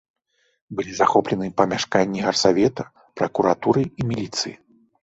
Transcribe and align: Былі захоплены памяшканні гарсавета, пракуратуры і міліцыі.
Былі 0.79 0.93
захоплены 1.01 1.51
памяшканні 1.61 2.25
гарсавета, 2.27 2.83
пракуратуры 3.23 3.81
і 3.99 4.13
міліцыі. 4.15 4.53